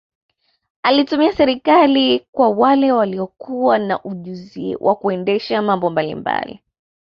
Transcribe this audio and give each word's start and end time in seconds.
Alitumia 0.83 1.33
serikali 1.33 2.27
kwa 2.31 2.49
wale 2.49 2.91
walio 2.91 3.27
kuwa 3.27 3.79
na 3.79 4.03
ujuziwa 4.03 4.95
kuendesha 4.95 5.61
mambo 5.61 5.89
mbalimbali 5.89 6.59